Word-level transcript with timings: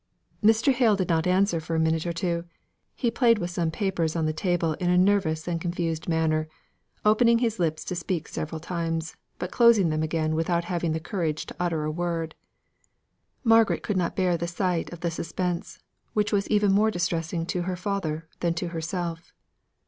Mr. 0.43 0.73
Hale 0.73 0.95
did 0.95 1.09
not 1.09 1.27
answer 1.27 1.59
for 1.59 1.75
a 1.75 1.79
minute 1.79 2.07
or 2.07 2.11
two. 2.11 2.43
He 2.95 3.11
played 3.11 3.37
with 3.37 3.51
some 3.51 3.69
papers 3.69 4.15
on 4.15 4.25
the 4.25 4.33
table 4.33 4.73
in 4.79 4.89
a 4.89 4.97
nervous 4.97 5.47
and 5.47 5.61
confused 5.61 6.09
manner, 6.09 6.47
opening 7.05 7.37
his 7.37 7.59
lips 7.59 7.83
to 7.85 7.93
speak 7.95 8.27
several 8.27 8.59
times, 8.59 9.15
but 9.37 9.51
closing 9.51 9.89
them 9.89 10.01
again 10.01 10.33
without 10.33 10.63
having 10.63 10.93
the 10.93 10.99
courage 10.99 11.45
to 11.45 11.55
utter 11.59 11.83
a 11.83 11.91
word. 11.91 12.33
Margaret 13.43 13.83
could 13.83 13.95
not 13.95 14.15
bear 14.15 14.37
the 14.37 14.47
sight 14.47 14.91
of 14.91 15.01
the 15.01 15.11
suspense, 15.11 15.77
which 16.13 16.33
was 16.33 16.47
even 16.49 16.71
more 16.71 16.89
distressing 16.89 17.45
to 17.45 17.61
her 17.61 17.75
father 17.75 18.27
than 18.39 18.55
to 18.55 18.69
herself. 18.69 19.35